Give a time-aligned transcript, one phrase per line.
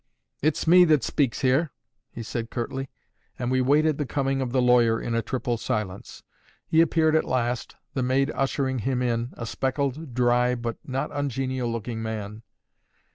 [0.41, 1.69] "It's me that speaks here,"
[2.09, 2.89] he said curtly;
[3.37, 6.23] and we waited the coming of the lawyer in a triple silence.
[6.65, 11.71] He appeared at last, the maid ushering him in a spectacled, dry, but not ungenial
[11.71, 12.41] looking man.